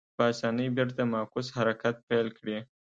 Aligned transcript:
په 0.15 0.23
اسانۍ 0.33 0.67
بېرته 0.77 1.01
معکوس 1.13 1.47
حرکت 1.57 1.95
پیل 2.07 2.27
کړي. 2.37 2.57